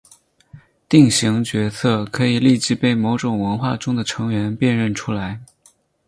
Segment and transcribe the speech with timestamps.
[0.89, 5.39] 定型角色可以立即被某个文化中的成员辨认出来。